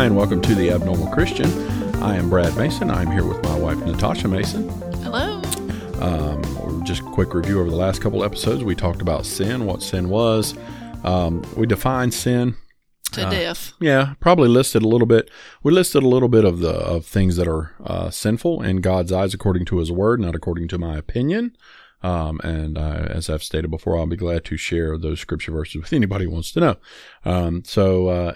[0.00, 1.52] Hi, and welcome to The Abnormal Christian.
[2.02, 2.90] I am Brad Mason.
[2.90, 4.66] I'm here with my wife, Natasha Mason.
[5.02, 5.42] Hello.
[6.00, 8.64] Um, just a quick review over the last couple episodes.
[8.64, 10.56] We talked about sin, what sin was.
[11.04, 12.56] Um, we defined sin
[13.12, 13.74] To Uh, death.
[13.78, 15.30] Yeah, probably listed a little bit.
[15.62, 19.12] We listed a little bit of the of things that are uh, sinful in God's
[19.12, 21.54] eyes, according to His Word, not according to my opinion.
[22.02, 25.82] Um, and uh, as I've stated before, I'll be glad to share those scripture verses
[25.82, 26.76] with anybody who wants to know.
[27.26, 28.34] Um, so uh,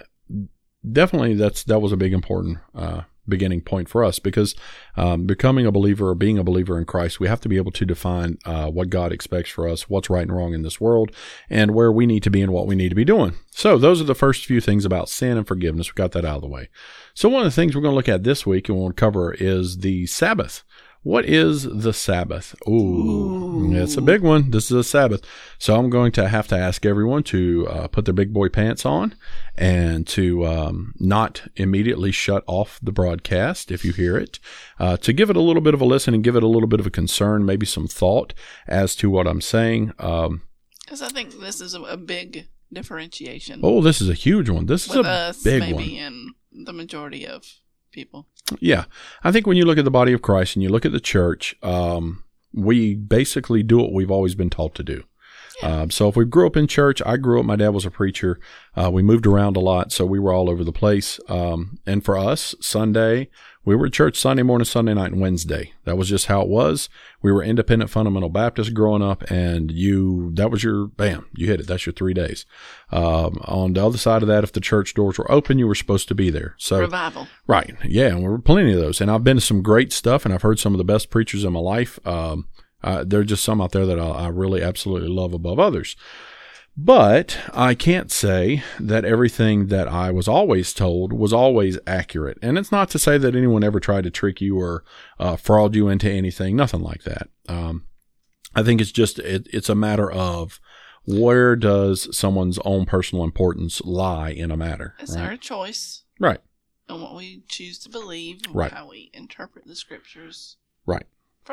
[0.91, 4.55] definitely, that's that was a big important uh, beginning point for us because
[4.97, 7.73] um, becoming a believer or being a believer in Christ, we have to be able
[7.73, 11.11] to define uh, what God expects for us, what's right and wrong in this world,
[11.49, 13.35] and where we need to be and what we need to be doing.
[13.51, 15.89] So those are the first few things about sin and forgiveness.
[15.89, 16.69] We got that out of the way.
[17.15, 19.33] So one of the things we're going to look at this week and we'll cover
[19.33, 20.65] is the Sabbath.
[21.05, 22.55] What is the Sabbath?
[22.67, 24.51] Ooh, it's a big one.
[24.53, 25.21] This is a Sabbath.
[25.59, 28.87] So I'm going to have to ask everyone to uh, put their big boy pants
[28.87, 29.15] on
[29.55, 34.39] and to um, not immediately shut off the broadcast if you hear it,
[34.79, 36.69] uh, to give it a little bit of a listen and give it a little
[36.69, 38.33] bit of a concern, maybe some thought
[38.67, 39.93] as to what I'm saying.
[39.99, 40.41] Um,
[40.87, 44.65] Because I think this is a, big differentiation oh, this is a huge one.
[44.65, 46.35] This is a us, big maybe, one.
[46.53, 47.45] and the majority of
[47.93, 48.27] people.
[48.61, 48.85] Yeah.
[49.23, 51.01] I think when you look at the body of Christ and you look at the
[51.01, 55.05] church, um, we basically do what we've always been taught to do.
[55.63, 57.91] Um, so if we grew up in church, I grew up, my dad was a
[57.91, 58.41] preacher.
[58.77, 61.21] Uh, we moved around a lot, so we were all over the place.
[61.29, 63.29] Um, and for us, Sunday,
[63.65, 65.73] we were at church Sunday morning, Sunday night, and Wednesday.
[65.85, 66.91] That was just how it was.
[67.23, 71.61] We were independent fundamental Baptists growing up, and you, that was your, bam, you hit
[71.61, 71.67] it.
[71.67, 72.45] That's your three days.
[72.91, 75.75] Um, on the other side of that, if the church doors were open, you were
[75.75, 76.55] supposed to be there.
[76.59, 77.27] So, Revival.
[77.47, 77.75] Right.
[77.85, 78.09] Yeah.
[78.09, 79.01] And there were plenty of those.
[79.01, 81.45] And I've been to some great stuff and I've heard some of the best preachers
[81.45, 81.99] in my life.
[82.07, 82.47] Um,
[82.85, 85.97] uh, there are just some out there that I, I really absolutely love above others.
[86.77, 92.37] But I can't say that everything that I was always told was always accurate.
[92.43, 94.83] And it's not to say that anyone ever tried to trick you or
[95.21, 97.29] uh, fraud you into anything, nothing like that.
[97.49, 97.87] Um,
[98.57, 100.61] I think it's just, it, it's a matter of
[101.05, 104.95] where does someone's own personal importance lie in a matter?
[104.99, 105.27] It's right?
[105.31, 106.41] our choice right.
[106.89, 108.73] And what we choose to believe, and Right.
[108.73, 110.57] how we interpret the scriptures.
[110.87, 111.07] Right.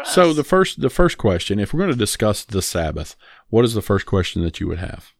[0.06, 3.16] So the first the first question, if we're going to discuss the Sabbath,
[3.50, 5.14] what is the first question that you would have?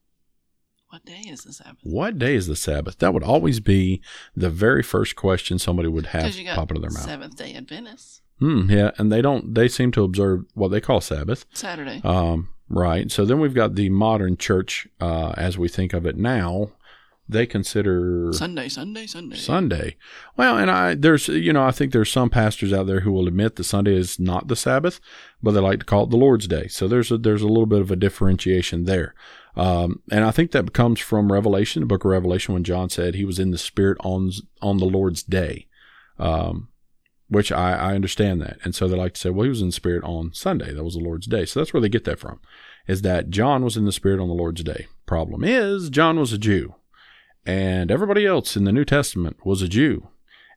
[0.92, 1.80] what day is the Sabbath?
[1.84, 2.98] What day is the Sabbath?
[2.98, 4.02] That would always be
[4.36, 7.06] the very first question somebody would have Because you got pop into their mouth.
[7.06, 8.22] Seventh Day Adventists.
[8.40, 9.54] Hmm, yeah, and they don't.
[9.54, 11.46] They seem to observe what they call Sabbath.
[11.54, 12.02] Saturday.
[12.04, 13.10] Um, right.
[13.10, 16.72] So then we've got the modern church, uh, as we think of it now.
[17.30, 19.38] They consider Sunday, Sunday, Sunday.
[19.38, 19.96] Sunday.
[20.36, 23.28] Well, and I there's you know I think there's some pastors out there who will
[23.28, 25.00] admit that Sunday is not the Sabbath,
[25.42, 26.68] but they like to call it the Lord's Day.
[26.68, 29.16] So there's a there's a little bit of a differentiation there.
[29.56, 33.16] Um, and I think that comes from Revelation, the book of Revelation, when John said
[33.16, 34.32] he was in the Spirit on
[34.62, 35.68] on the Lord's day,
[36.20, 36.70] um,
[37.28, 38.58] which I, I understand that.
[38.64, 40.74] And so they like to say, well, he was in the Spirit on Sunday.
[40.74, 41.46] That was the Lord's day.
[41.46, 42.40] So that's where they get that from,
[42.88, 44.88] is that John was in the Spirit on the Lord's day.
[45.06, 46.76] Problem is, John was a Jew
[47.46, 50.10] and everybody else in the New Testament was a Jew.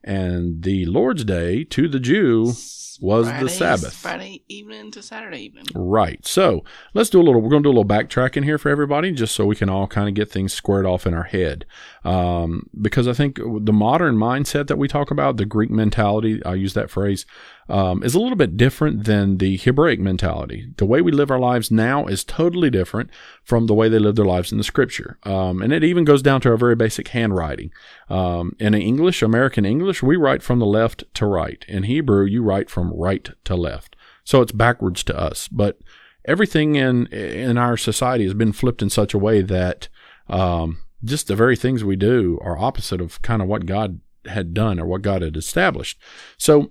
[0.03, 2.53] And the Lord's Day to the Jew
[3.01, 3.95] was the Sabbath.
[3.95, 5.65] Friday evening to Saturday evening.
[5.75, 6.25] Right.
[6.27, 6.63] So
[6.93, 9.35] let's do a little, we're going to do a little backtracking here for everybody, just
[9.35, 11.65] so we can all kind of get things squared off in our head.
[12.05, 16.55] Um, because I think the modern mindset that we talk about, the Greek mentality, I
[16.55, 17.25] use that phrase,
[17.69, 20.69] um, is a little bit different than the Hebraic mentality.
[20.77, 23.09] The way we live our lives now is totally different
[23.43, 25.19] from the way they lived their lives in the scripture.
[25.23, 27.73] Um, and it even goes down to our very basic handwriting.
[28.11, 31.65] Um, in English, American English, we write from the left to right.
[31.69, 33.97] In Hebrew, you write from right to left.
[34.25, 35.49] So it's backwards to us.
[35.49, 35.79] But
[36.27, 39.89] everything in in our society has been flipped in such a way that
[40.29, 44.55] um, just the very things we do are opposite of kind of what God had
[44.55, 45.99] done or what God had established.
[46.39, 46.71] So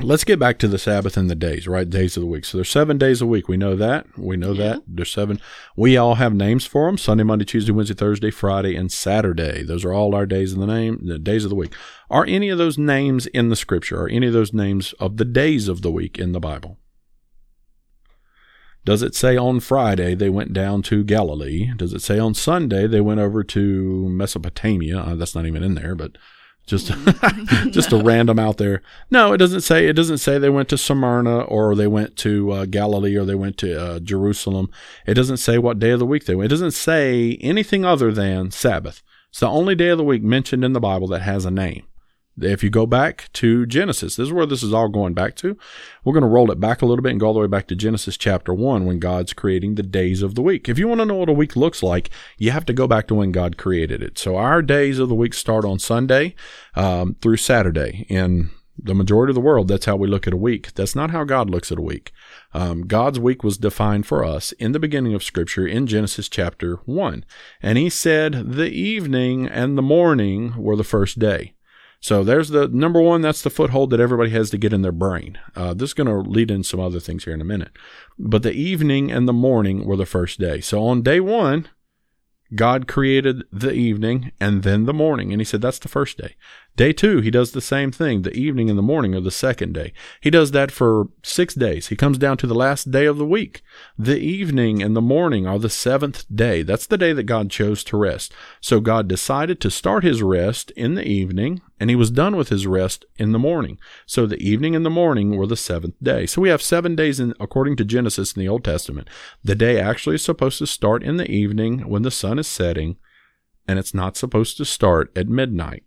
[0.00, 1.88] let's get back to the Sabbath and the days, right?
[1.90, 2.44] Days of the week.
[2.44, 3.48] So there's seven days a week.
[3.48, 4.06] We know that.
[4.16, 4.64] We know Yeah.
[4.74, 4.82] that.
[4.86, 5.40] There's seven.
[5.76, 9.64] We all have names for them: Sunday, Monday, Tuesday, Wednesday, Thursday, Friday, and Saturday.
[9.64, 11.72] Those are all our days of the name, the days of the week.
[12.10, 14.02] Are any of those names in the Scripture?
[14.02, 16.78] Are any of those names of the days of the week in the Bible?
[18.88, 21.74] Does it say on Friday they went down to Galilee?
[21.76, 24.98] Does it say on Sunday they went over to Mesopotamia?
[25.00, 26.16] Uh, that's not even in there, but
[26.64, 26.86] just
[27.70, 28.80] just a random out there.
[29.10, 29.88] No, it doesn't say.
[29.88, 33.34] It doesn't say they went to Smyrna or they went to uh, Galilee or they
[33.34, 34.70] went to uh, Jerusalem.
[35.06, 36.46] It doesn't say what day of the week they went.
[36.46, 39.02] It doesn't say anything other than Sabbath.
[39.28, 41.84] It's the only day of the week mentioned in the Bible that has a name.
[42.40, 45.56] If you go back to Genesis, this is where this is all going back to.
[46.04, 47.66] We're going to roll it back a little bit and go all the way back
[47.68, 50.68] to Genesis chapter 1 when God's creating the days of the week.
[50.68, 53.08] If you want to know what a week looks like, you have to go back
[53.08, 54.18] to when God created it.
[54.18, 56.34] So our days of the week start on Sunday
[56.74, 58.06] um, through Saturday.
[58.08, 58.50] In
[58.80, 60.72] the majority of the world, that's how we look at a week.
[60.74, 62.12] That's not how God looks at a week.
[62.54, 66.76] Um, God's week was defined for us in the beginning of Scripture in Genesis chapter
[66.84, 67.24] 1.
[67.60, 71.54] And He said the evening and the morning were the first day.
[72.00, 73.22] So there's the number one.
[73.22, 75.38] That's the foothold that everybody has to get in their brain.
[75.56, 77.72] Uh, this is going to lead in some other things here in a minute.
[78.18, 80.60] But the evening and the morning were the first day.
[80.60, 81.68] So on day one,
[82.54, 85.32] God created the evening and then the morning.
[85.32, 86.36] And he said that's the first day.
[86.78, 88.22] Day two, he does the same thing.
[88.22, 89.92] The evening and the morning of the second day.
[90.20, 91.88] He does that for six days.
[91.88, 93.62] He comes down to the last day of the week.
[93.98, 96.62] The evening and the morning are the seventh day.
[96.62, 98.32] That's the day that God chose to rest.
[98.60, 102.48] So God decided to start his rest in the evening and he was done with
[102.48, 103.80] his rest in the morning.
[104.06, 106.26] So the evening and the morning were the seventh day.
[106.26, 109.10] So we have seven days in, according to Genesis in the Old Testament.
[109.42, 112.98] The day actually is supposed to start in the evening when the sun is setting
[113.66, 115.82] and it's not supposed to start at midnight.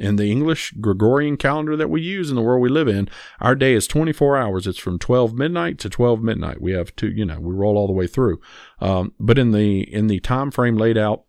[0.00, 3.08] In the English Gregorian calendar that we use in the world we live in,
[3.38, 4.66] our day is 24 hours.
[4.66, 6.60] It's from 12 midnight to 12 midnight.
[6.60, 8.40] We have two, you know, we roll all the way through.
[8.80, 11.24] Um, but in the in the time frame laid out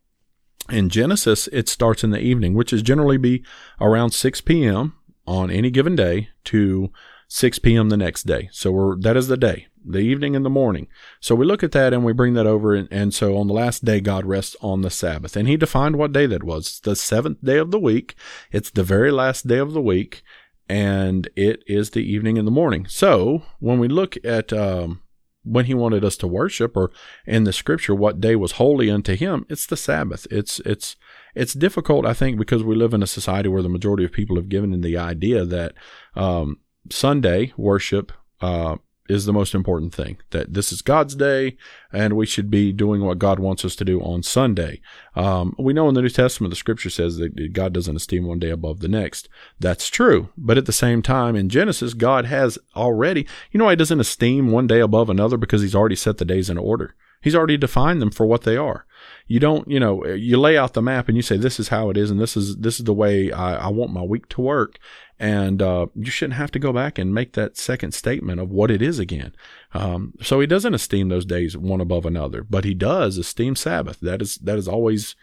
[0.70, 3.44] in Genesis, it starts in the evening, which is generally be
[3.82, 4.94] around 6 p.m.
[5.28, 6.92] on any given day to
[7.28, 7.90] 6 p.m.
[7.90, 8.48] the next day.
[8.54, 10.88] So we're that is the day the evening and the morning.
[11.20, 12.76] So we look at that and we bring that over.
[12.76, 15.36] And, and, so on the last day, God rests on the Sabbath.
[15.36, 16.68] And he defined what day that was.
[16.68, 18.16] It's the seventh day of the week.
[18.52, 20.24] It's the very last day of the week.
[20.70, 22.86] And it is the evening and the morning.
[22.88, 25.02] So when we look at, um,
[25.44, 26.92] when he wanted us to worship or
[27.26, 30.28] in the scripture, what day was holy unto him, it's the Sabbath.
[30.30, 30.96] It's, it's,
[31.36, 34.36] it's difficult, I think, because we live in a society where the majority of people
[34.36, 35.74] have given in the idea that,
[36.16, 38.12] um, Sunday worship,
[38.42, 38.78] uh,
[39.12, 40.18] is the most important thing.
[40.30, 41.58] That this is God's day,
[41.92, 44.82] and we should be doing what God wants us to do on Sunday.
[45.16, 48.40] Um, we know in the New Testament, the Scripture says that God doesn't esteem one
[48.40, 49.28] day above the next.
[49.60, 53.76] That's true, but at the same time, in Genesis, God has already, you know, He
[53.76, 56.96] doesn't esteem one day above another because He's already set the days in order.
[57.22, 58.86] He's already defined them for what they are.
[59.32, 61.90] You don't, you know, you lay out the map and you say this is how
[61.90, 64.42] it is, and this is this is the way I, I want my week to
[64.42, 64.78] work,
[65.20, 68.70] and uh, you shouldn't have to go back and make that second statement of what
[68.70, 69.34] it is again.
[69.74, 74.02] Um, so he doesn't esteem those days one above another, but he does esteem Sabbath.
[74.02, 75.16] That is that is always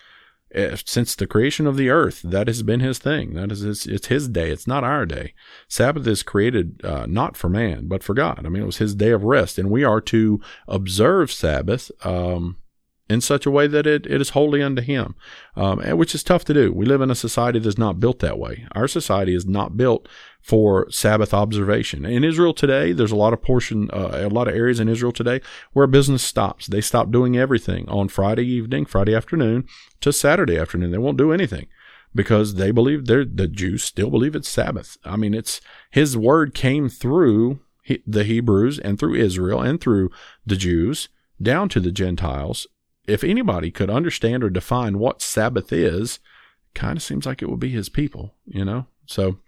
[0.54, 2.22] uh, since the creation of the earth.
[2.25, 3.34] That has been his thing.
[3.34, 4.50] That is his, it's his day.
[4.50, 5.34] It's not our day.
[5.69, 8.46] Sabbath is created uh, not for man, but for God.
[8.46, 11.90] I mean, it was his day of rest, and we are to observe Sabbath.
[12.06, 12.56] Um,
[13.08, 15.14] in such a way that it, it is holy unto him,
[15.56, 16.72] um, which is tough to do.
[16.72, 18.66] We live in a society that's not built that way.
[18.72, 20.08] Our society is not built
[20.43, 22.05] for Sabbath observation.
[22.05, 25.12] In Israel today, there's a lot of portion, uh, a lot of areas in Israel
[25.12, 25.40] today
[25.72, 26.66] where business stops.
[26.66, 29.66] They stop doing everything on Friday evening, Friday afternoon
[30.00, 30.90] to Saturday afternoon.
[30.90, 31.66] They won't do anything
[32.14, 34.96] because they believe they're, the Jews still believe it's Sabbath.
[35.04, 37.61] I mean, it's his word came through
[38.06, 40.11] the Hebrews and through Israel and through
[40.46, 41.08] the Jews
[41.40, 42.66] down to the Gentiles
[43.08, 46.19] if anybody could understand or define what Sabbath is,
[46.75, 48.87] kind of seems like it would be his people, you know?
[49.06, 49.38] So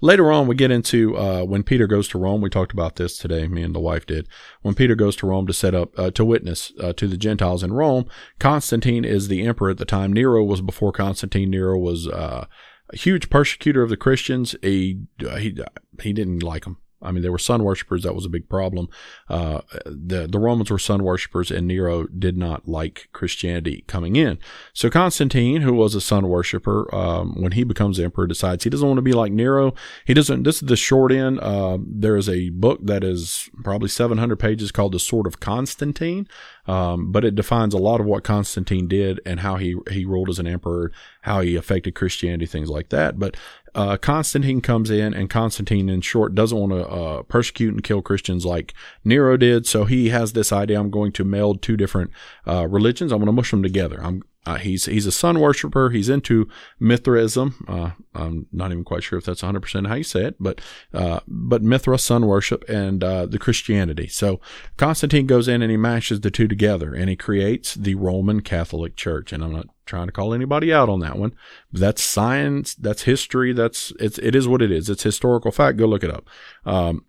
[0.00, 2.40] later on, we get into uh, when Peter goes to Rome.
[2.40, 4.28] We talked about this today, me and the wife did.
[4.62, 7.62] When Peter goes to Rome to set up, uh, to witness uh, to the Gentiles
[7.62, 8.06] in Rome,
[8.38, 10.12] Constantine is the emperor at the time.
[10.12, 11.50] Nero was before Constantine.
[11.50, 12.46] Nero was uh,
[12.90, 14.56] a huge persecutor of the Christians.
[14.62, 15.02] He,
[15.38, 15.56] he,
[16.00, 16.78] he didn't like them.
[17.06, 18.02] I mean, they were sun worshippers.
[18.02, 18.88] That was a big problem.
[19.28, 24.38] Uh, the the Romans were sun worshippers, and Nero did not like Christianity coming in.
[24.72, 28.86] So Constantine, who was a sun worshiper, um, when he becomes emperor, decides he doesn't
[28.86, 29.74] want to be like Nero.
[30.04, 30.42] He doesn't.
[30.42, 31.40] This is the short end.
[31.40, 36.28] Uh, there is a book that is probably 700 pages called The Sword of Constantine,
[36.66, 40.28] um, but it defines a lot of what Constantine did and how he he ruled
[40.28, 43.18] as an emperor, how he affected Christianity, things like that.
[43.18, 43.36] But
[43.76, 48.00] uh, Constantine comes in, and Constantine, in short, doesn't want to uh, persecute and kill
[48.00, 48.72] Christians like
[49.04, 49.66] Nero did.
[49.66, 52.10] So he has this idea: I'm going to meld two different
[52.46, 53.12] uh, religions.
[53.12, 54.00] I'm going to mush them together.
[54.02, 55.90] I'm uh, he's he's a sun worshiper.
[55.90, 56.48] He's into
[56.78, 57.64] Mithraism.
[57.66, 60.60] Uh, I'm not even quite sure if that's 100 percent how you say it, but
[60.94, 64.06] uh, but Mithra, sun worship, and uh, the Christianity.
[64.06, 64.40] So
[64.76, 68.94] Constantine goes in and he mashes the two together, and he creates the Roman Catholic
[68.94, 69.32] Church.
[69.32, 71.34] And I'm not trying to call anybody out on that one.
[71.72, 72.74] That's science.
[72.76, 73.52] That's history.
[73.52, 74.88] That's it's it is what it is.
[74.88, 75.76] It's historical fact.
[75.76, 76.28] Go look it up.
[76.64, 77.04] Um,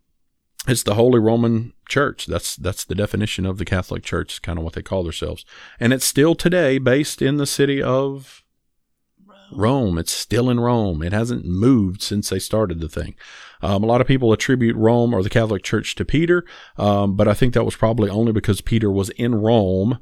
[0.67, 2.25] it's the Holy Roman Church.
[2.25, 4.41] That's that's the definition of the Catholic Church.
[4.41, 5.46] kind of what they call themselves,
[5.79, 8.44] and it's still today based in the city of
[9.51, 9.98] Rome.
[9.98, 11.01] It's still in Rome.
[11.01, 13.15] It hasn't moved since they started the thing.
[13.62, 16.46] Um, a lot of people attribute Rome or the Catholic Church to Peter,
[16.77, 20.00] um, but I think that was probably only because Peter was in Rome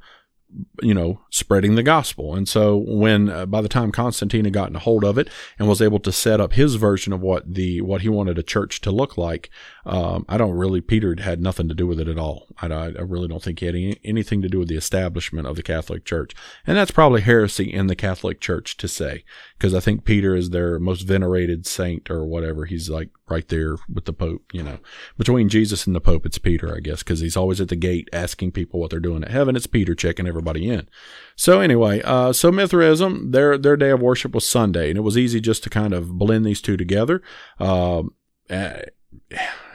[0.81, 2.35] you know, spreading the gospel.
[2.35, 5.67] And so when, uh, by the time Constantine had gotten a hold of it and
[5.67, 8.81] was able to set up his version of what the, what he wanted a church
[8.81, 9.49] to look like,
[9.85, 12.47] um, I don't really, Peter had nothing to do with it at all.
[12.61, 15.55] I, I really don't think he had any, anything to do with the establishment of
[15.55, 16.33] the Catholic Church.
[16.65, 19.23] And that's probably heresy in the Catholic Church to say,
[19.57, 22.65] because I think Peter is their most venerated saint or whatever.
[22.65, 24.79] He's like right there with the Pope, you know.
[25.17, 28.09] Between Jesus and the Pope, it's Peter, I guess, because he's always at the gate
[28.11, 29.55] asking people what they're doing at heaven.
[29.55, 30.89] It's Peter checking everybody in.
[31.35, 35.17] So anyway, uh, so Mithraism, their their day of worship was Sunday, and it was
[35.17, 37.21] easy just to kind of blend these two together.
[37.59, 38.13] Um,
[38.49, 38.91] it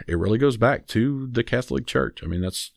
[0.09, 2.21] really goes back to the Catholic Church.
[2.23, 2.73] I mean, that's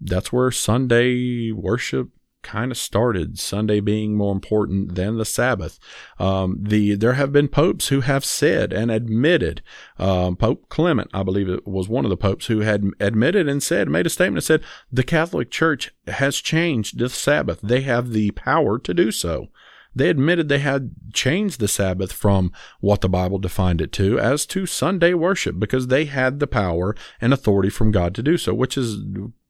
[0.00, 2.08] that's where Sunday worship
[2.48, 5.78] kind of started, Sunday being more important than the Sabbath.
[6.18, 9.62] Um, the there have been popes who have said and admitted.
[9.98, 13.62] Um, Pope Clement, I believe it was one of the popes who had admitted and
[13.62, 17.60] said, made a statement and said, the Catholic Church has changed the Sabbath.
[17.62, 19.48] They have the power to do so.
[19.94, 24.46] They admitted they had changed the Sabbath from what the Bible defined it to as
[24.46, 28.54] to Sunday worship because they had the power and authority from God to do so,
[28.54, 29.02] which is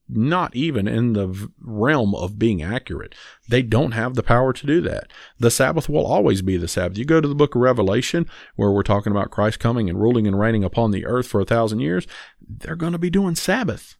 [0.08, 3.14] not even in the realm of being accurate.
[3.48, 5.12] They don't have the power to do that.
[5.38, 6.98] The Sabbath will always be the Sabbath.
[6.98, 10.26] You go to the book of Revelation, where we're talking about Christ coming and ruling
[10.26, 12.06] and reigning upon the earth for a thousand years,
[12.40, 13.96] they're going to be doing Sabbath.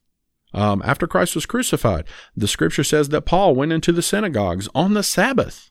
[0.55, 4.95] Um, after Christ was crucified, the scripture says that Paul went into the synagogues on
[4.95, 5.71] the Sabbath.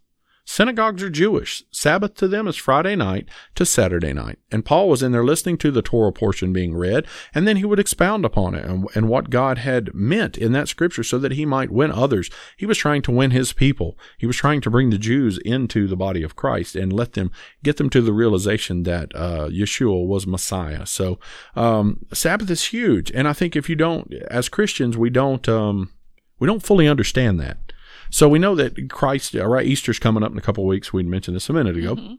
[0.50, 1.62] Synagogues are Jewish.
[1.72, 4.40] Sabbath to them is Friday night to Saturday night.
[4.50, 7.66] And Paul was in there listening to the Torah portion being read, and then he
[7.66, 11.34] would expound upon it and, and what God had meant in that scripture so that
[11.34, 12.30] he might win others.
[12.56, 14.00] He was trying to win his people.
[14.18, 17.30] He was trying to bring the Jews into the body of Christ and let them
[17.62, 20.86] get them to the realization that uh, Yeshua was Messiah.
[20.86, 21.20] So
[21.58, 25.92] um, Sabbath is huge, and I think if you don't, as Christians, we don't um,
[26.40, 27.74] we don't fully understand that.
[28.10, 30.94] So we know that Christ, all right, Easter's coming up in a couple of weeks.
[30.94, 31.96] We mentioned this a minute ago.
[31.96, 32.16] Mm-hmm.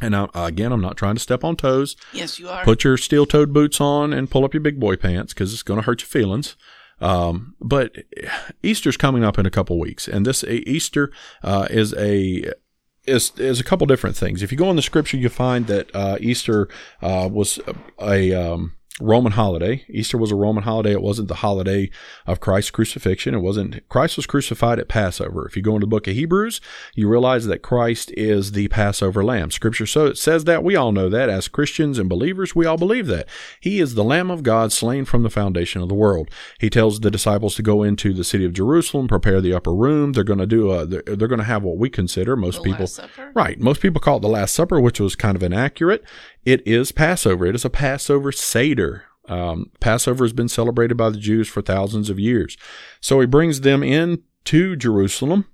[0.00, 1.96] And I, again, I'm not trying to step on toes.
[2.12, 2.64] Yes, you are.
[2.64, 5.64] Put your steel toed boots on and pull up your big boy pants because it's
[5.64, 6.56] going to hurt your feelings.
[7.00, 7.96] Um, but
[8.62, 12.52] Easter's coming up in a couple of weeks, and this Easter uh, is a
[13.06, 14.42] is is a couple different things.
[14.42, 16.68] If you go in the scripture, you find that uh, Easter
[17.00, 19.84] uh, was a, a um, Roman holiday.
[19.88, 20.92] Easter was a Roman holiday.
[20.92, 21.90] It wasn't the holiday
[22.26, 23.34] of Christ's crucifixion.
[23.34, 25.46] It wasn't, Christ was crucified at Passover.
[25.46, 26.60] If you go into the book of Hebrews,
[26.94, 29.50] you realize that Christ is the Passover lamb.
[29.50, 30.64] Scripture so it says that.
[30.64, 31.28] We all know that.
[31.28, 33.28] As Christians and believers, we all believe that.
[33.60, 36.30] He is the Lamb of God slain from the foundation of the world.
[36.58, 40.12] He tells the disciples to go into the city of Jerusalem, prepare the upper room.
[40.12, 42.72] They're going to do a, they're, they're going to have what we consider most the
[42.72, 42.88] people,
[43.34, 43.58] right.
[43.60, 46.04] Most people call it the Last Supper, which was kind of inaccurate.
[46.44, 47.46] It is Passover.
[47.46, 49.04] It is a Passover Seder.
[49.28, 52.56] Um, Passover has been celebrated by the Jews for thousands of years.
[53.00, 55.46] So he brings them in to Jerusalem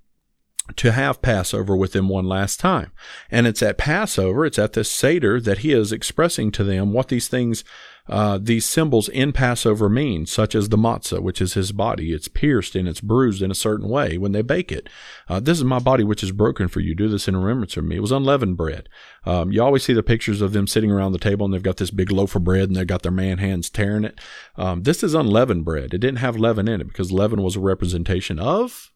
[0.77, 2.93] to have Passover with them one last time.
[3.31, 7.09] And it's at Passover, it's at this Seder that he is expressing to them what
[7.09, 7.65] these things
[8.07, 12.13] uh, these symbols in Passover mean, such as the matzah, which is his body.
[12.13, 14.91] It's pierced and it's bruised in a certain way when they bake it.
[15.27, 16.95] Uh, this is my body, which is broken for you.
[16.95, 17.97] Do this in remembrance of me.
[17.97, 18.91] It was unleavened bread.
[19.25, 21.79] Um, you always see the pictures of them sitting around the table and they've got
[21.79, 24.21] this big loaf of bread and they've got their man hands tearing it.
[24.57, 25.95] Um, this is unleavened bread.
[25.95, 28.93] It didn't have leaven in it because leaven was a representation of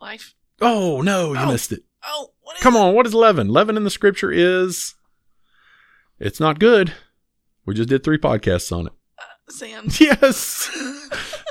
[0.00, 0.36] life.
[0.60, 1.52] Oh no, you oh.
[1.52, 1.82] missed it.
[2.04, 2.94] Oh, come on!
[2.94, 3.48] What is leaven?
[3.48, 4.94] Leaven in the scripture is
[6.18, 6.92] it's not good.
[7.64, 8.92] We just did three podcasts on it.
[9.18, 10.00] Uh, sand.
[10.00, 10.70] Yes.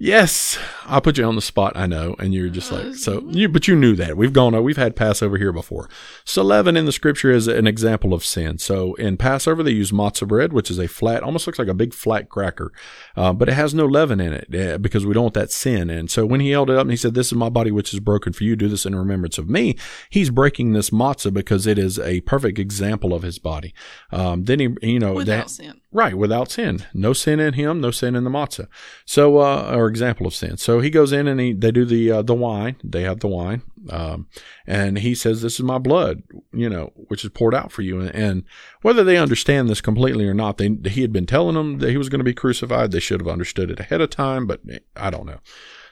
[0.00, 0.58] yes.
[0.86, 1.74] I'll put you on the spot.
[1.76, 2.16] I know.
[2.18, 5.36] And you're just like, so you, but you knew that we've gone, we've had Passover
[5.36, 5.88] here before.
[6.24, 8.58] So leaven in the scripture is an example of sin.
[8.58, 11.74] So in Passover, they use matzah bread, which is a flat, almost looks like a
[11.74, 12.72] big flat cracker,
[13.16, 15.90] uh, but it has no leaven in it uh, because we don't want that sin.
[15.90, 17.94] And so when he held it up and he said, this is my body, which
[17.94, 18.56] is broken for you.
[18.56, 19.76] Do this in remembrance of me.
[20.08, 23.72] He's breaking this matzah because it is a perfect example of his body.
[24.10, 25.80] Um, then he, you know, without that, sin.
[25.92, 26.86] Right, without sin.
[26.94, 28.68] No sin in him, no sin in the matzah.
[29.04, 30.56] So, uh, or example of sin.
[30.56, 32.76] So he goes in and he, they do the, uh, the wine.
[32.82, 33.62] They have the wine.
[33.90, 34.28] Um,
[34.66, 38.00] and he says, this is my blood, you know, which is poured out for you.
[38.00, 38.44] And, and
[38.82, 41.96] whether they understand this completely or not, they, he had been telling them that he
[41.96, 42.92] was going to be crucified.
[42.92, 44.60] They should have understood it ahead of time, but
[44.96, 45.40] I don't know.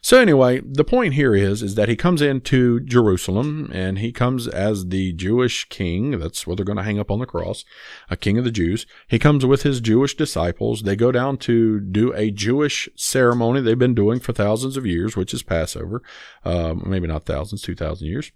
[0.00, 4.46] So anyway, the point here is is that he comes into Jerusalem and he comes
[4.46, 6.18] as the Jewish king.
[6.18, 7.64] That's what they're going to hang up on the cross,
[8.10, 8.86] a king of the Jews.
[9.06, 10.82] He comes with his Jewish disciples.
[10.82, 15.16] They go down to do a Jewish ceremony they've been doing for thousands of years,
[15.16, 16.02] which is Passover.
[16.44, 18.32] Um, maybe not thousands, two thousand years.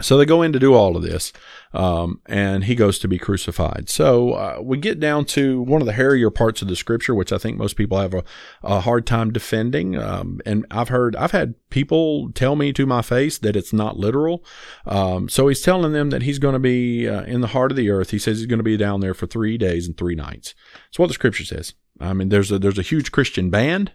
[0.00, 1.32] So they go in to do all of this,
[1.72, 3.88] um, and he goes to be crucified.
[3.88, 7.32] So uh, we get down to one of the hairier parts of the scripture, which
[7.32, 8.24] I think most people have a,
[8.62, 9.96] a hard time defending.
[9.96, 13.96] Um, and I've heard, I've had people tell me to my face that it's not
[13.98, 14.44] literal.
[14.86, 17.76] Um, so he's telling them that he's going to be uh, in the heart of
[17.76, 18.10] the earth.
[18.10, 20.54] He says he's going to be down there for three days and three nights.
[20.86, 21.74] That's what the scripture says.
[22.00, 23.92] I mean, there's a there's a huge Christian band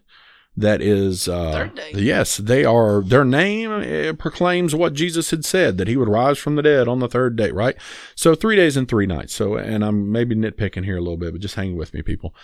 [0.56, 1.92] that is uh, Third day.
[1.96, 6.38] yes they are their name uh, proclaims what jesus had said that he would rise
[6.38, 7.76] from the dead on the third day right
[8.16, 11.32] so three days and three nights so and i'm maybe nitpicking here a little bit
[11.32, 12.36] but just hang with me people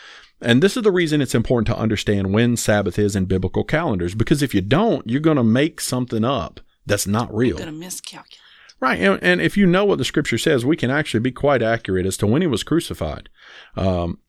[0.41, 4.15] and this is the reason it's important to understand when sabbath is in biblical calendars
[4.15, 8.39] because if you don't you're going to make something up that's not real Gonna miscalculate.
[8.81, 8.99] Right.
[8.99, 12.05] And, and if you know what the scripture says, we can actually be quite accurate
[12.05, 13.27] as to when he was crucified.
[13.75, 14.19] Um,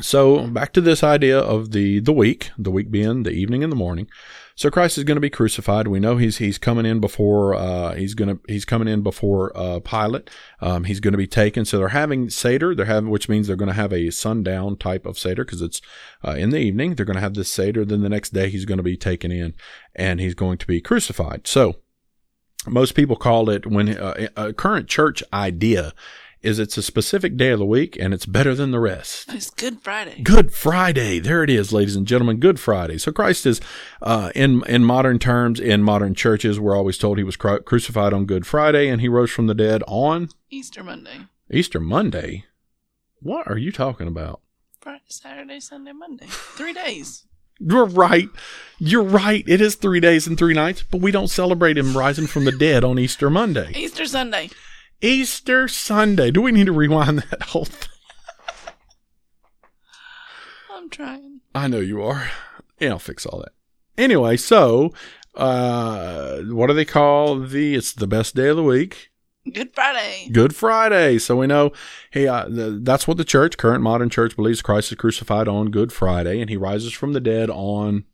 [0.00, 3.72] so back to this idea of the, the week, the week being the evening and
[3.72, 4.08] the morning.
[4.54, 5.86] So Christ is going to be crucified.
[5.86, 9.56] We know he's, he's coming in before, uh, he's going to, he's coming in before,
[9.56, 10.30] uh, Pilate.
[10.60, 11.64] Um, he's going to be taken.
[11.64, 12.74] So they're having Seder.
[12.74, 15.80] They're having, which means they're going to have a sundown type of Seder because it's,
[16.26, 16.96] uh, in the evening.
[16.96, 17.84] They're going to have this Seder.
[17.84, 19.54] Then the next day he's going to be taken in
[19.94, 21.46] and he's going to be crucified.
[21.46, 21.76] So,
[22.66, 25.92] most people call it when uh, a current church idea
[26.42, 29.32] is it's a specific day of the week and it's better than the rest.
[29.34, 30.22] It's Good Friday.
[30.22, 31.18] Good Friday.
[31.18, 32.38] There it is, ladies and gentlemen.
[32.38, 32.98] Good Friday.
[32.98, 33.60] So Christ is,
[34.02, 38.12] uh, in, in modern terms, in modern churches, we're always told he was cru- crucified
[38.12, 41.26] on Good Friday and he rose from the dead on Easter Monday.
[41.50, 42.44] Easter Monday.
[43.20, 44.40] What are you talking about?
[44.80, 46.26] Friday, Saturday, Sunday, Monday.
[46.28, 47.24] Three days.
[47.60, 48.28] You're right.
[48.78, 49.42] You're right.
[49.48, 52.52] It is three days and three nights, but we don't celebrate him rising from the
[52.52, 53.72] dead on Easter Monday.
[53.74, 54.50] Easter Sunday.
[55.00, 56.30] Easter Sunday.
[56.30, 57.88] Do we need to rewind that whole thing?
[60.72, 61.40] I'm trying.
[61.54, 62.30] I know you are.
[62.78, 63.52] Yeah, I'll fix all that.
[63.96, 64.92] Anyway, so
[65.34, 69.10] uh what do they call the it's the best day of the week?
[69.52, 70.28] Good Friday.
[70.32, 71.18] Good Friday.
[71.18, 71.72] So we know
[72.10, 75.70] hey uh, the, that's what the church, current modern church believes Christ is crucified on
[75.70, 78.04] Good Friday and he rises from the dead on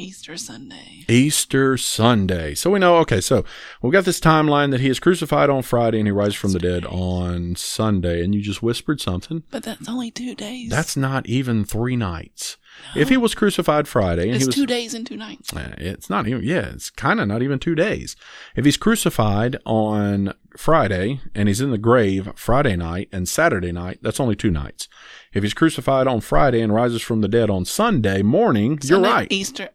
[0.00, 1.04] Easter Sunday.
[1.08, 2.54] Easter Sunday.
[2.54, 3.44] So we know, okay, so
[3.82, 6.58] we've got this timeline that he is crucified on Friday and he rises from the
[6.58, 8.24] dead on Sunday.
[8.24, 9.42] And you just whispered something.
[9.50, 10.70] But that's only two days.
[10.70, 12.56] That's not even three nights.
[12.96, 15.54] If he was crucified Friday and it's he was two days and two nights.
[15.54, 18.16] Uh, It's not even, yeah, it's kind of not even two days.
[18.56, 23.98] If he's crucified on Friday and he's in the grave Friday night and Saturday night,
[24.00, 24.88] that's only two nights.
[25.34, 29.30] If he's crucified on Friday and rises from the dead on Sunday morning, you're right.
[29.30, 29.68] Easter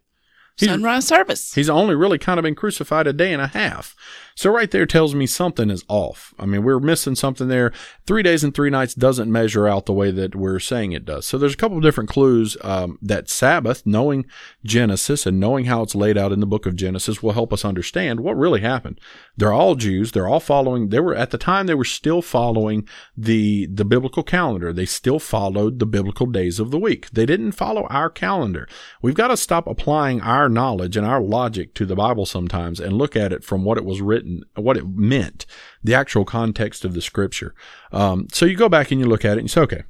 [0.57, 1.53] He's- sunrise service.
[1.53, 3.95] He's only really kind of been crucified a day and a half.
[4.37, 6.33] So right there tells me something is off.
[6.37, 7.71] I mean, we're missing something there.
[8.05, 11.25] Three days and three nights doesn't measure out the way that we're saying it does.
[11.25, 14.25] So there's a couple of different clues um, that Sabbath, knowing
[14.65, 17.63] Genesis and knowing how it's laid out in the book of Genesis, will help us
[17.63, 18.99] understand what really happened.
[19.37, 20.11] They're all Jews.
[20.11, 20.89] They're all following.
[20.89, 24.73] They were at the time they were still following the the biblical calendar.
[24.73, 27.09] They still followed the biblical days of the week.
[27.11, 28.67] They didn't follow our calendar.
[29.01, 32.97] We've got to stop applying our knowledge and our logic to the Bible sometimes and
[32.97, 34.24] look at it from what it was written,
[34.55, 35.45] what it meant,
[35.83, 37.53] the actual context of the scripture.
[37.91, 39.83] Um, so you go back and you look at it and you say, okay,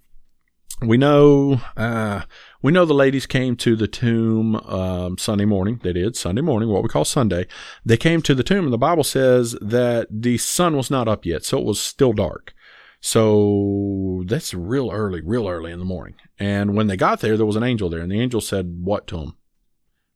[0.81, 2.23] we know uh,
[2.61, 5.79] we know the ladies came to the tomb um, Sunday morning.
[5.81, 7.47] They did Sunday morning, what we call Sunday.
[7.85, 11.25] They came to the tomb, and the Bible says that the sun was not up
[11.25, 12.53] yet, so it was still dark.
[12.99, 16.15] So that's real early, real early in the morning.
[16.39, 19.07] And when they got there, there was an angel there, and the angel said, "What
[19.07, 19.37] to him?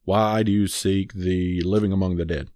[0.03, 2.49] Why do you seek the living among the dead?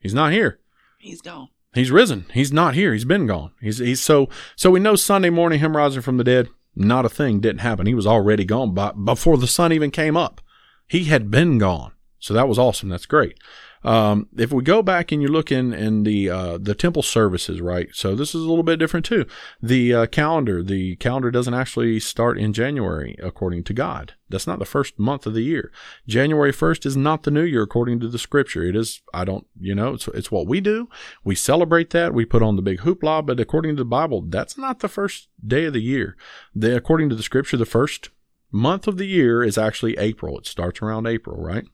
[0.00, 0.58] He's not here."
[1.00, 1.48] He's gone.
[1.72, 2.26] He's risen.
[2.34, 2.92] He's not here.
[2.92, 3.52] He's been gone.
[3.60, 7.08] He's he's so so we know Sunday morning him rising from the dead, not a
[7.08, 7.86] thing didn't happen.
[7.86, 10.42] He was already gone by, before the sun even came up.
[10.86, 11.92] He had been gone.
[12.18, 12.90] So that was awesome.
[12.90, 13.38] That's great.
[13.82, 17.60] Um, if we go back and you look in in the uh, the temple services,
[17.60, 17.88] right?
[17.92, 19.26] So this is a little bit different too.
[19.62, 24.14] The uh, calendar, the calendar doesn't actually start in January according to God.
[24.28, 25.72] That's not the first month of the year.
[26.06, 28.62] January first is not the new year according to the scripture.
[28.62, 29.00] It is.
[29.14, 29.46] I don't.
[29.58, 30.88] You know, it's it's what we do.
[31.24, 32.12] We celebrate that.
[32.12, 35.28] We put on the big hoopla, but according to the Bible, that's not the first
[35.44, 36.16] day of the year.
[36.54, 38.10] The according to the scripture, the first
[38.52, 40.38] month of the year is actually April.
[40.38, 41.64] It starts around April, right?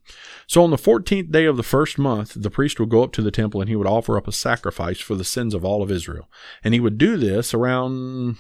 [0.47, 3.23] So on the 14th day of the first month, the priest would go up to
[3.23, 5.91] the temple and he would offer up a sacrifice for the sins of all of
[5.91, 6.29] Israel.
[6.63, 8.37] And he would do this around,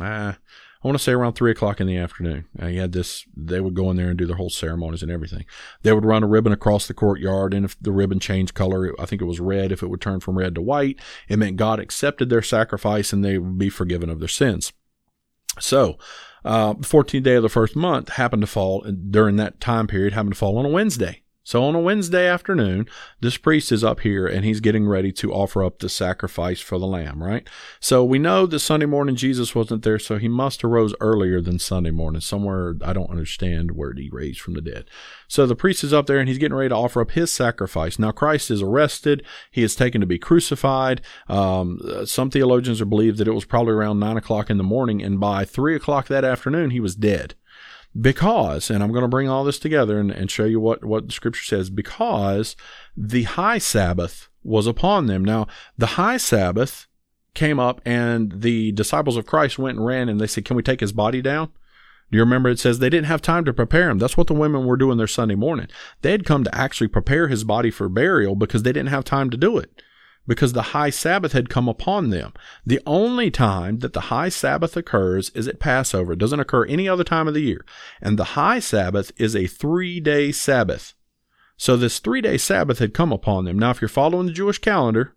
[0.00, 2.46] uh, I want to say around three o'clock in the afternoon.
[2.58, 5.10] Uh, he had this, they would go in there and do their whole ceremonies and
[5.10, 5.44] everything.
[5.82, 7.54] They would run a ribbon across the courtyard.
[7.54, 9.72] And if the ribbon changed color, I think it was red.
[9.72, 13.24] If it would turn from red to white, it meant God accepted their sacrifice and
[13.24, 14.72] they would be forgiven of their sins.
[15.58, 15.98] So,
[16.46, 20.32] uh, 14th day of the first month happened to fall during that time period happened
[20.32, 21.22] to fall on a Wednesday.
[21.46, 22.88] So on a Wednesday afternoon,
[23.20, 26.76] this priest is up here and he's getting ready to offer up the sacrifice for
[26.76, 27.48] the lamb, right?
[27.78, 31.40] So we know that Sunday morning Jesus wasn't there, so he must have rose earlier
[31.40, 34.86] than Sunday morning, somewhere I don't understand where he raised from the dead.
[35.28, 37.96] So the priest is up there and he's getting ready to offer up his sacrifice.
[37.96, 39.24] Now Christ is arrested.
[39.52, 41.00] He is taken to be crucified.
[41.28, 45.20] Um, some theologians believe that it was probably around nine o'clock in the morning, and
[45.20, 47.36] by three o'clock that afternoon, he was dead
[48.00, 51.06] because, and I'm going to bring all this together and, and show you what, what
[51.06, 52.56] the scripture says, because
[52.96, 55.24] the high Sabbath was upon them.
[55.24, 55.46] Now,
[55.78, 56.86] the high Sabbath
[57.34, 60.62] came up and the disciples of Christ went and ran and they said, Can we
[60.62, 61.52] take his body down?
[62.10, 63.98] Do you remember it says they didn't have time to prepare him?
[63.98, 65.66] That's what the women were doing their Sunday morning.
[66.02, 69.28] They had come to actually prepare his body for burial because they didn't have time
[69.30, 69.82] to do it
[70.26, 72.32] because the high Sabbath had come upon them.
[72.64, 76.12] The only time that the high Sabbath occurs is at Passover.
[76.12, 77.64] It doesn't occur any other time of the year.
[78.00, 80.94] And the high Sabbath is a three day Sabbath.
[81.56, 83.58] So this three day Sabbath had come upon them.
[83.58, 85.16] Now, if you're following the Jewish calendar,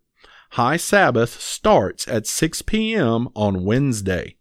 [0.51, 3.29] high Sabbath starts at 6 p.m.
[3.35, 4.37] on Wednesday.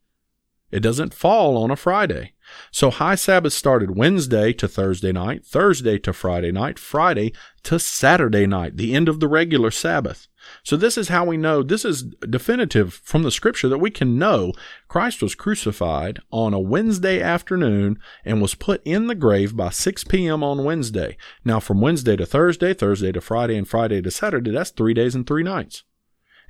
[0.71, 2.35] It doesn't fall on a Friday.
[2.71, 7.33] So high Sabbath started Wednesday to Thursday night, Thursday to Friday night, Friday
[7.65, 10.29] to Saturday night, the end of the regular Sabbath.
[10.63, 14.19] So this is how we know, this is definitive from the scripture that we can
[14.19, 14.53] know
[14.87, 20.05] Christ was crucified on a Wednesday afternoon and was put in the grave by 6
[20.05, 20.43] p.m.
[20.43, 21.17] on Wednesday.
[21.45, 25.15] Now from Wednesday to Thursday, Thursday to Friday, and Friday to Saturday, that's three days
[25.15, 25.85] and three nights.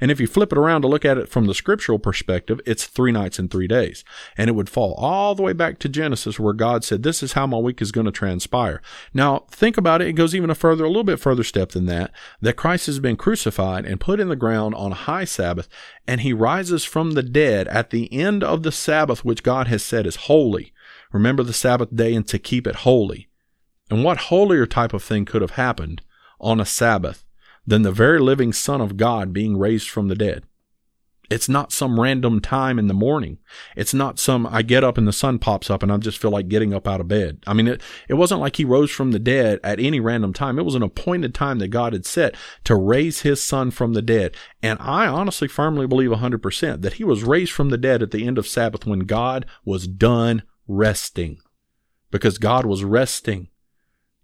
[0.01, 2.87] And if you flip it around to look at it from the scriptural perspective, it's
[2.87, 4.05] three nights and three days.
[4.37, 7.33] And it would fall all the way back to Genesis where God said, this is
[7.33, 8.81] how my week is going to transpire.
[9.13, 10.09] Now, think about it.
[10.09, 13.01] It goes even a further, a little bit further step than that, that Christ has
[13.01, 15.69] been crucified and put in the ground on a high Sabbath
[16.07, 19.85] and he rises from the dead at the end of the Sabbath, which God has
[19.85, 20.73] said is holy.
[21.13, 23.29] Remember the Sabbath day and to keep it holy.
[23.91, 26.03] And what holier type of thing could have happened
[26.41, 27.25] on a Sabbath
[27.69, 30.45] than the very living Son of God being raised from the dead.
[31.31, 33.37] It's not some random time in the morning.
[33.77, 36.31] It's not some, I get up and the sun pops up and I just feel
[36.31, 37.41] like getting up out of bed.
[37.47, 40.59] I mean, it, it wasn't like he rose from the dead at any random time.
[40.59, 44.01] It was an appointed time that God had set to raise his son from the
[44.01, 44.35] dead.
[44.63, 48.27] And I honestly firmly believe 100% that he was raised from the dead at the
[48.27, 51.41] end of Sabbath when God was done resting.
[52.11, 53.49] Because God was resting.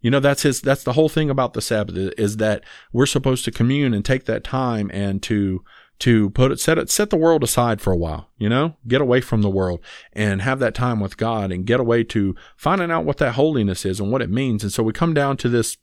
[0.04, 2.62] You know, that's his, that's the whole thing about the Sabbath is that
[2.92, 5.64] we're supposed to commune and take that time and to,
[6.00, 9.00] to put it, set it, set the world aside for a while, you know, get
[9.00, 9.80] away from the world
[10.12, 13.86] and have that time with God and get away to finding out what that holiness
[13.86, 14.62] is and what it means.
[14.62, 15.78] And so we come down to this,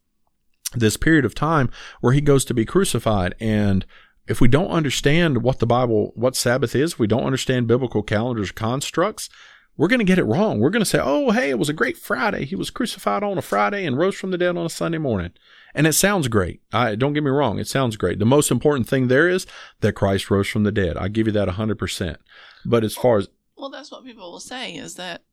[0.75, 3.87] this period of time where he goes to be crucified and
[4.27, 8.51] if we don't understand what the Bible, what Sabbath is, we don't understand biblical calendars
[8.51, 9.29] constructs,
[9.77, 10.59] we're going to get it wrong.
[10.59, 12.45] We're going to say, oh, hey, it was a great Friday.
[12.45, 15.31] He was crucified on a Friday and rose from the dead on a Sunday morning.
[15.73, 16.61] And it sounds great.
[16.73, 17.57] I, don't get me wrong.
[17.57, 18.19] It sounds great.
[18.19, 19.47] The most important thing there is
[19.79, 20.97] that Christ rose from the dead.
[20.97, 22.17] I give you that 100%.
[22.65, 23.29] But as far as.
[23.57, 25.23] Well, that's what people will say is that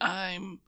[0.00, 0.60] I'm,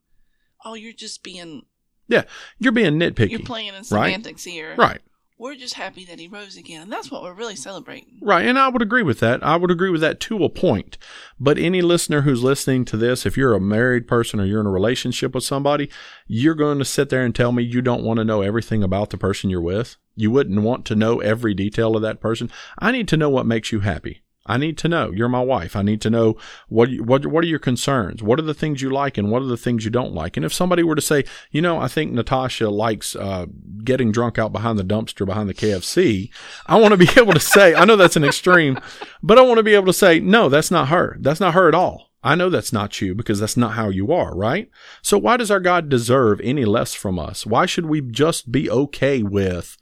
[0.65, 1.63] oh, you're just being.
[2.07, 2.23] Yeah,
[2.59, 3.31] you're being nitpicky.
[3.31, 4.51] You're playing in semantics right?
[4.51, 4.75] here.
[4.75, 5.01] Right.
[5.41, 6.83] We're just happy that he rose again.
[6.83, 8.19] And that's what we're really celebrating.
[8.21, 8.45] Right.
[8.45, 9.41] And I would agree with that.
[9.41, 10.99] I would agree with that to a point.
[11.39, 14.67] But any listener who's listening to this, if you're a married person or you're in
[14.67, 15.89] a relationship with somebody,
[16.27, 19.09] you're going to sit there and tell me you don't want to know everything about
[19.09, 19.97] the person you're with.
[20.15, 22.51] You wouldn't want to know every detail of that person.
[22.77, 24.21] I need to know what makes you happy.
[24.45, 25.11] I need to know.
[25.11, 25.75] You're my wife.
[25.75, 26.35] I need to know
[26.67, 28.23] what what what are your concerns?
[28.23, 30.35] What are the things you like and what are the things you don't like?
[30.35, 33.45] And if somebody were to say, you know, I think Natasha likes uh,
[33.83, 36.31] getting drunk out behind the dumpster behind the KFC,
[36.65, 38.79] I want to be able to say, I know that's an extreme,
[39.21, 41.17] but I want to be able to say, no, that's not her.
[41.19, 42.11] That's not her at all.
[42.23, 44.69] I know that's not you because that's not how you are, right?
[45.01, 47.47] So why does our God deserve any less from us?
[47.47, 49.75] Why should we just be okay with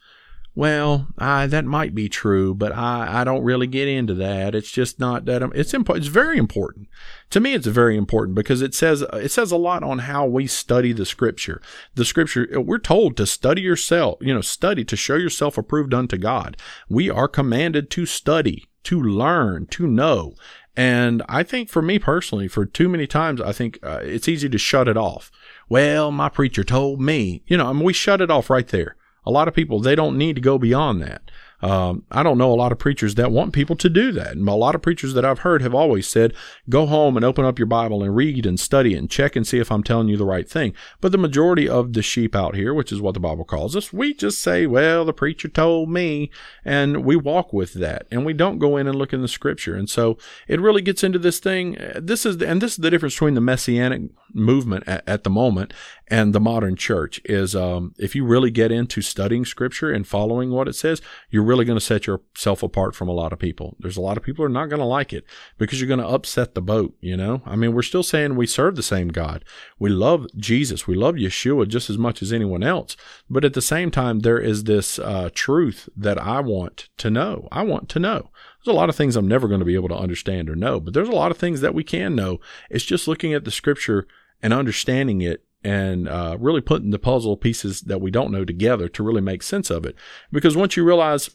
[0.60, 4.54] well, I, that might be true, but I, I don't really get into that.
[4.54, 6.06] It's just not that it's important.
[6.06, 6.89] It's very important
[7.30, 7.54] to me.
[7.54, 11.06] It's very important because it says it says a lot on how we study the
[11.06, 11.62] scripture.
[11.95, 16.17] The scripture we're told to study yourself, you know, study to show yourself approved unto
[16.17, 16.58] God.
[16.89, 20.34] We are commanded to study, to learn, to know.
[20.76, 24.50] And I think for me personally, for too many times, I think uh, it's easy
[24.50, 25.32] to shut it off.
[25.69, 28.98] Well, my preacher told me, you know, I mean, we shut it off right there.
[29.30, 31.22] A lot of people, they don't need to go beyond that.
[31.62, 34.32] Um, I don't know a lot of preachers that want people to do that.
[34.32, 36.34] And a lot of preachers that I've heard have always said,
[36.70, 39.60] go home and open up your Bible and read and study and check and see
[39.60, 40.74] if I'm telling you the right thing.
[41.02, 43.92] But the majority of the sheep out here, which is what the Bible calls us,
[43.92, 46.32] we just say, well, the preacher told me,
[46.63, 49.76] and we walk with that and we don't go in and look in the scripture.
[49.76, 51.78] And so it really gets into this thing.
[51.96, 55.74] This is, and this is the difference between the messianic movement at, at, the moment
[56.08, 60.50] and the modern church is um, if you really get into studying scripture and following
[60.52, 63.76] what it says, you're really going to set yourself apart from a lot of people.
[63.80, 65.24] There's a lot of people are not going to like it
[65.58, 67.42] because you're going to upset the boat, you know?
[67.46, 69.46] I mean, we're still saying we serve the same God.
[69.78, 70.88] We love Jesus.
[70.88, 72.98] We love Yeshua just as much as anyone else.
[73.30, 77.48] But at the same time, there is this uh, truth that I want to know.
[77.52, 78.30] I want to know.
[78.63, 80.80] There's a lot of things I'm never going to be able to understand or know,
[80.80, 82.39] but there's a lot of things that we can know.
[82.69, 84.06] It's just looking at the scripture
[84.41, 88.88] and understanding it and uh, really putting the puzzle pieces that we don't know together
[88.89, 89.95] to really make sense of it.
[90.32, 91.30] Because once you realize,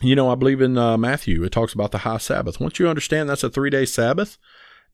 [0.00, 2.60] you know, I believe in uh, Matthew, it talks about the high Sabbath.
[2.60, 4.38] Once you understand that's a three day Sabbath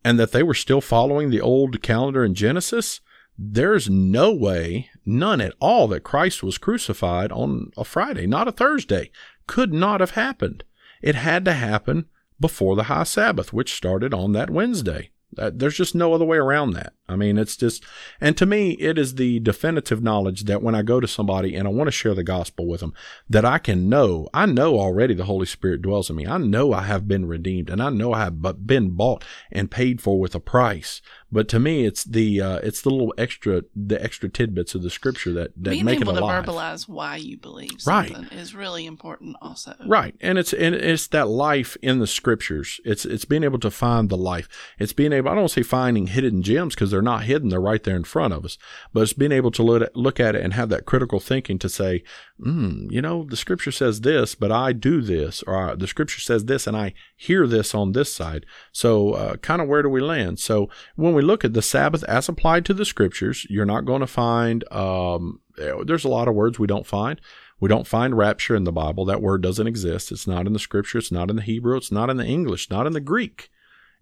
[0.04, 3.00] and that they were still following the old calendar in Genesis,
[3.38, 8.52] there's no way, none at all, that Christ was crucified on a Friday, not a
[8.52, 9.10] Thursday.
[9.46, 10.64] Could not have happened.
[11.02, 12.06] It had to happen
[12.40, 15.10] before the high Sabbath, which started on that Wednesday.
[15.32, 16.92] There's just no other way around that.
[17.08, 17.84] I mean, it's just,
[18.20, 21.68] and to me, it is the definitive knowledge that when I go to somebody and
[21.68, 22.94] I want to share the gospel with them,
[23.30, 26.26] that I can know, I know already the Holy Spirit dwells in me.
[26.26, 30.00] I know I have been redeemed and I know I have been bought and paid
[30.00, 31.00] for with a price.
[31.30, 34.90] But to me, it's the uh, it's the little extra the extra tidbits of the
[34.90, 36.44] scripture that that Being make able it alive.
[36.44, 38.12] to verbalize why you believe Right.
[38.12, 39.36] something is really important.
[39.42, 42.80] Also, Right, and it's and it's that life in the scriptures.
[42.84, 44.48] It's it's being able to find the life.
[44.78, 45.28] It's being able.
[45.28, 47.50] I don't say finding hidden gems because they're not hidden.
[47.50, 48.56] They're right there in front of us.
[48.90, 52.02] But it's being able to look at, it and have that critical thinking to say,
[52.40, 56.46] mm, you know, the scripture says this, but I do this, or the scripture says
[56.46, 58.46] this, and I hear this on this side.
[58.72, 60.38] So, uh, kind of where do we land?
[60.38, 64.00] So, when we look at the Sabbath as applied to the scriptures, you're not going
[64.00, 64.64] to find.
[64.72, 67.20] Um, there's a lot of words we don't find.
[67.60, 69.04] We don't find rapture in the Bible.
[69.04, 70.10] That word doesn't exist.
[70.10, 70.96] It's not in the scripture.
[70.96, 71.76] It's not in the Hebrew.
[71.76, 72.70] It's not in the English.
[72.70, 73.50] Not in the Greek.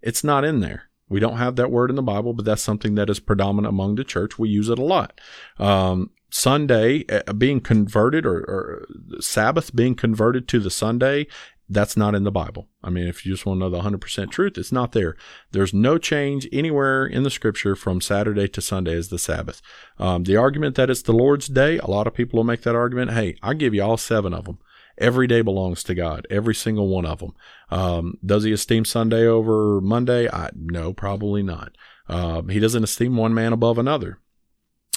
[0.01, 0.89] It's not in there.
[1.09, 3.95] We don't have that word in the Bible, but that's something that is predominant among
[3.95, 4.39] the church.
[4.39, 5.19] We use it a lot.
[5.59, 8.87] Um, Sunday uh, being converted or, or
[9.21, 11.27] Sabbath being converted to the Sunday
[11.67, 12.67] that's not in the Bible.
[12.83, 15.15] I mean, if you just want to know the 100% truth, it's not there.
[15.51, 19.61] There's no change anywhere in the scripture from Saturday to Sunday as the Sabbath.
[19.97, 22.75] Um, the argument that it's the Lord's day, a lot of people will make that
[22.75, 23.11] argument.
[23.11, 24.59] Hey, I give you all seven of them.
[24.97, 27.33] Every day belongs to God, every single one of them.
[27.69, 30.29] Um, does he esteem Sunday over Monday?
[30.29, 31.75] I, no, probably not.
[32.07, 34.19] Uh, he doesn't esteem one man above another.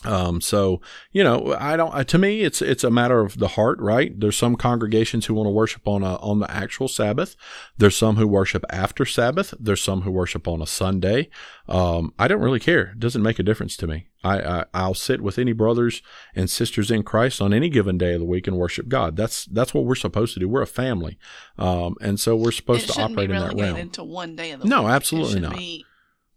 [0.05, 0.81] Um, so,
[1.11, 4.19] you know, I don't, uh, to me, it's, it's a matter of the heart, right?
[4.19, 7.35] There's some congregations who want to worship on a, on the actual Sabbath.
[7.77, 9.55] There's some who worship after Sabbath.
[9.59, 11.31] There's some who worship on a Sunday.
[11.69, 12.91] Um, I don't really care.
[12.93, 14.07] It doesn't make a difference to me.
[14.23, 16.03] I, I, will sit with any brothers
[16.35, 19.17] and sisters in Christ on any given day of the week and worship God.
[19.17, 20.49] That's, that's what we're supposed to do.
[20.49, 21.19] We're a family.
[21.57, 23.77] Um, and so we're supposed to operate in that realm.
[23.77, 24.93] Into one day of the No, week.
[24.93, 25.57] absolutely not.
[25.57, 25.85] Be,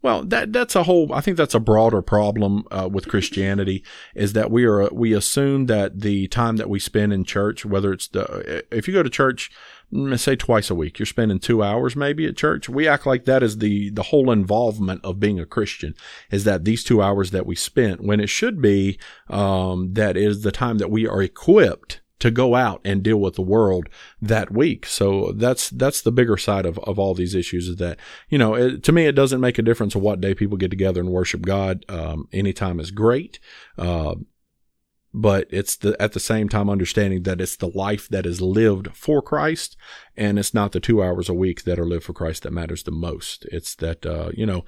[0.01, 1.13] Well, that that's a whole.
[1.13, 3.83] I think that's a broader problem uh, with Christianity
[4.15, 7.93] is that we are we assume that the time that we spend in church, whether
[7.93, 9.51] it's the if you go to church,
[9.93, 12.67] mm, say twice a week, you're spending two hours maybe at church.
[12.67, 15.93] We act like that is the the whole involvement of being a Christian
[16.31, 18.97] is that these two hours that we spent when it should be
[19.29, 23.33] um, that is the time that we are equipped to go out and deal with
[23.33, 23.89] the world
[24.21, 24.85] that week.
[24.85, 27.97] So that's that's the bigger side of, of all these issues is that
[28.29, 30.69] you know it, to me it doesn't make a difference of what day people get
[30.69, 31.83] together and worship God.
[31.89, 33.39] Um, anytime is great.
[33.77, 34.15] Uh,
[35.13, 38.95] but it's the, at the same time understanding that it's the life that is lived
[38.95, 39.75] for Christ
[40.15, 42.83] and it's not the two hours a week that are lived for Christ that matters
[42.83, 43.45] the most.
[43.51, 44.63] It's that, uh, you know,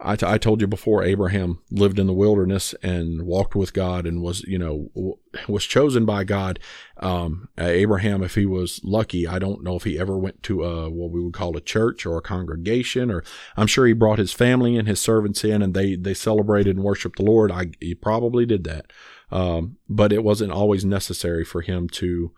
[0.00, 4.06] I, t- I told you before, Abraham lived in the wilderness and walked with God
[4.06, 6.58] and was, you know, w- was chosen by God.
[6.96, 10.90] Um, Abraham, if he was lucky, I don't know if he ever went to a,
[10.90, 13.22] what we would call a church or a congregation, or
[13.56, 16.84] I'm sure he brought his family and his servants in and they, they celebrated and
[16.84, 17.52] worshiped the Lord.
[17.52, 18.92] I, he probably did that.
[19.30, 22.32] Um, but it wasn't always necessary for him to,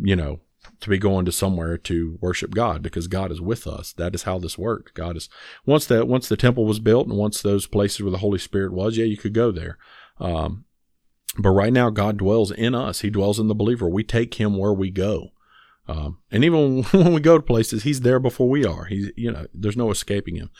[0.00, 0.40] you know,
[0.80, 3.92] to be going to somewhere to worship God because God is with us.
[3.92, 4.94] That is how this worked.
[4.94, 5.28] God is
[5.64, 8.72] once that once the temple was built and once those places where the Holy Spirit
[8.72, 9.78] was, yeah, you could go there.
[10.18, 10.64] Um,
[11.38, 13.00] but right now, God dwells in us.
[13.00, 13.88] He dwells in the believer.
[13.88, 15.30] We take Him where we go.
[15.88, 18.84] Um, and even when we go to places, He's there before we are.
[18.84, 20.50] He's you know, there's no escaping Him.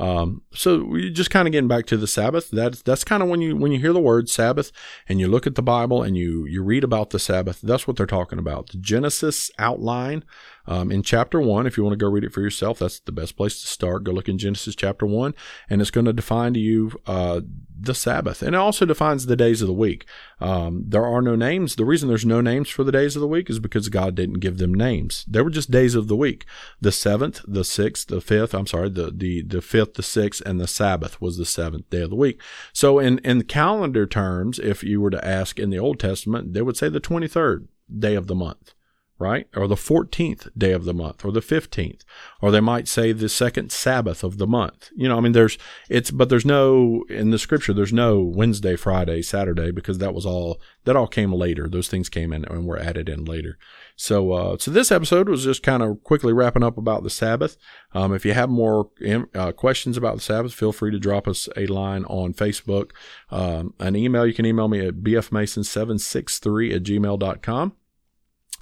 [0.00, 2.48] Um, so we just kind of getting back to the Sabbath.
[2.50, 4.72] That's that's kind of when you when you hear the word Sabbath
[5.06, 7.60] and you look at the Bible and you you read about the Sabbath.
[7.60, 8.70] That's what they're talking about.
[8.70, 10.24] The Genesis outline
[10.66, 13.12] Um, in chapter one, if you want to go read it for yourself, that's the
[13.12, 14.04] best place to start.
[14.04, 15.34] Go look in Genesis chapter one,
[15.68, 17.40] and it's going to define to you uh,
[17.78, 20.04] the Sabbath, and it also defines the days of the week.
[20.38, 21.76] Um, there are no names.
[21.76, 24.40] The reason there's no names for the days of the week is because God didn't
[24.40, 25.24] give them names.
[25.26, 26.44] They were just days of the week.
[26.80, 28.54] The seventh, the sixth, the fifth.
[28.54, 32.02] I'm sorry, the the the fifth, the sixth, and the Sabbath was the seventh day
[32.02, 32.40] of the week.
[32.72, 36.62] So in in calendar terms, if you were to ask in the Old Testament, they
[36.62, 37.68] would say the twenty third
[37.98, 38.74] day of the month
[39.20, 39.46] right?
[39.54, 42.00] Or the 14th day of the month or the 15th,
[42.40, 44.90] or they might say the second Sabbath of the month.
[44.96, 48.76] You know, I mean, there's, it's, but there's no, in the scripture, there's no Wednesday,
[48.76, 51.68] Friday, Saturday, because that was all, that all came later.
[51.68, 53.58] Those things came in and were added in later.
[53.94, 57.58] So, uh, so this episode was just kind of quickly wrapping up about the Sabbath.
[57.92, 58.88] Um, if you have more
[59.34, 62.92] uh, questions about the Sabbath, feel free to drop us a line on Facebook.
[63.30, 67.74] Um, an email, you can email me at bfmason763 at gmail.com.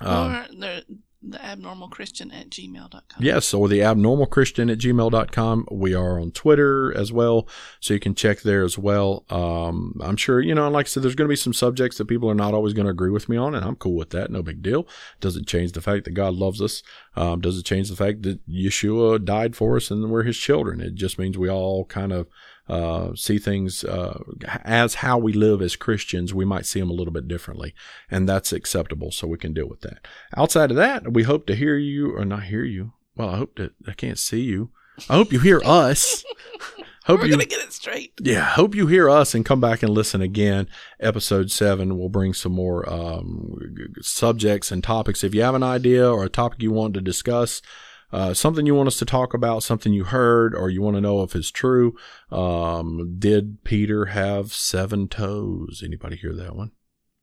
[0.00, 0.84] Um, or the,
[1.20, 3.02] the abnormal christian at gmail.com.
[3.18, 5.66] Yes, or the abnormal christian at gmail.com.
[5.70, 7.48] We are on Twitter as well,
[7.80, 9.24] so you can check there as well.
[9.28, 12.06] Um, I'm sure, you know, like I said, there's going to be some subjects that
[12.06, 14.30] people are not always going to agree with me on, and I'm cool with that.
[14.30, 14.87] No big deal.
[15.20, 16.82] Doesn't change the fact that God loves us.
[17.16, 20.80] Um, doesn't change the fact that Yeshua died for us and we're his children.
[20.80, 22.28] It just means we all kind of
[22.68, 24.22] uh, see things uh,
[24.64, 27.74] as how we live as Christians, we might see them a little bit differently,
[28.11, 29.11] and that's acceptable.
[29.11, 30.07] So we can deal with that.
[30.37, 32.92] Outside of that, we hope to hear you or not hear you.
[33.16, 34.70] Well, I hope that I can't see you.
[35.09, 36.24] I hope you hear us.
[37.04, 38.12] hope We're you, gonna get it straight.
[38.20, 40.68] Yeah, hope you hear us and come back and listen again.
[41.00, 43.59] Episode seven, we'll bring some more um,
[44.02, 45.24] subjects and topics.
[45.24, 47.62] If you have an idea or a topic you want to discuss,
[48.12, 51.01] uh, something you want us to talk about, something you heard, or you want to
[51.01, 51.94] know if it's true.
[52.31, 55.83] Um, did Peter have seven toes?
[55.85, 56.73] Anybody hear that one?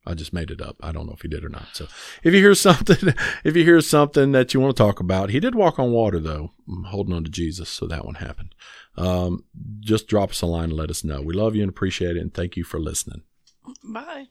[0.07, 0.77] I just made it up.
[0.81, 1.69] I don't know if he did or not.
[1.73, 1.87] So
[2.23, 5.39] if you hear something, if you hear something that you want to talk about, he
[5.39, 6.51] did walk on water though,
[6.87, 7.69] holding on to Jesus.
[7.69, 8.53] So that one happened.
[8.97, 9.43] Um,
[9.79, 11.21] just drop us a line and let us know.
[11.21, 12.21] We love you and appreciate it.
[12.21, 13.23] And thank you for listening.
[13.83, 14.27] Bye.